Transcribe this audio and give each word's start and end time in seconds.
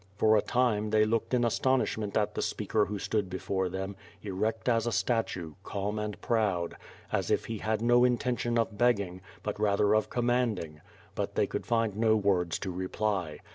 For 0.15 0.35
a 0.35 0.41
time, 0.41 0.89
they 0.89 1.05
looked 1.05 1.31
in 1.31 1.45
astonishment 1.45 2.17
at 2.17 2.33
the 2.33 2.41
speaker 2.41 2.85
who 2.85 2.97
stood 2.97 3.29
before 3.29 3.69
them, 3.69 3.95
erect 4.23 4.67
as 4.67 4.87
a 4.87 4.91
statue, 4.91 5.53
calm 5.61 5.99
and 5.99 6.19
proud, 6.21 6.75
as 7.11 7.29
if 7.29 7.45
he 7.45 7.59
had 7.59 7.83
no 7.83 8.03
intention 8.03 8.57
of 8.57 8.79
begging, 8.79 9.21
but 9.43 9.59
rather 9.59 9.93
of 9.93 10.09
commanding; 10.09 10.81
but 11.13 11.35
they 11.35 11.45
could 11.45 11.67
find 11.67 11.95
no 11.95 12.15
words 12.15 12.57
to 12.57 12.71
reply. 12.71 13.41